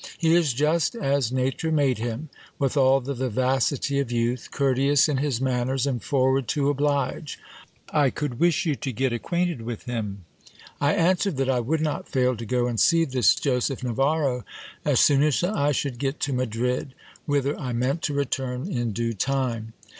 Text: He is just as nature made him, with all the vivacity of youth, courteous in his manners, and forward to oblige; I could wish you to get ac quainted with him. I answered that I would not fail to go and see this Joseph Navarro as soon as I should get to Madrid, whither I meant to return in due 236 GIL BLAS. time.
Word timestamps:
He 0.17 0.33
is 0.33 0.53
just 0.53 0.95
as 0.95 1.31
nature 1.31 1.71
made 1.71 1.99
him, 1.99 2.29
with 2.57 2.75
all 2.75 3.01
the 3.01 3.13
vivacity 3.13 3.99
of 3.99 4.11
youth, 4.11 4.49
courteous 4.49 5.07
in 5.07 5.17
his 5.17 5.39
manners, 5.39 5.85
and 5.85 6.01
forward 6.03 6.47
to 6.47 6.71
oblige; 6.71 7.37
I 7.91 8.09
could 8.09 8.39
wish 8.39 8.65
you 8.65 8.73
to 8.73 8.91
get 8.91 9.13
ac 9.13 9.19
quainted 9.19 9.61
with 9.61 9.83
him. 9.83 10.25
I 10.81 10.93
answered 10.95 11.37
that 11.37 11.51
I 11.51 11.59
would 11.59 11.81
not 11.81 12.09
fail 12.09 12.35
to 12.37 12.45
go 12.47 12.65
and 12.65 12.79
see 12.79 13.05
this 13.05 13.35
Joseph 13.35 13.83
Navarro 13.83 14.43
as 14.83 14.99
soon 14.99 15.21
as 15.21 15.43
I 15.43 15.71
should 15.71 15.99
get 15.99 16.19
to 16.21 16.33
Madrid, 16.33 16.95
whither 17.27 17.55
I 17.59 17.71
meant 17.71 18.01
to 18.01 18.13
return 18.15 18.61
in 18.63 18.93
due 18.93 19.13
236 19.13 19.25
GIL 19.27 19.33
BLAS. 19.35 19.53
time. 19.53 19.73